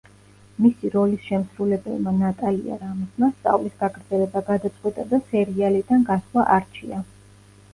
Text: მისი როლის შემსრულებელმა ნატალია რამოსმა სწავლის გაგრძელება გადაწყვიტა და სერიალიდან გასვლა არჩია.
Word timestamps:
მისი 0.65 0.89
როლის 0.93 1.25
შემსრულებელმა 1.25 2.13
ნატალია 2.21 2.77
რამოსმა 2.85 3.29
სწავლის 3.35 3.75
გაგრძელება 3.83 4.43
გადაწყვიტა 4.49 5.07
და 5.13 5.21
სერიალიდან 5.29 6.09
გასვლა 6.11 6.49
არჩია. 6.57 7.05